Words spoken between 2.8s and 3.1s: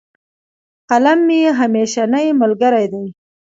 دی.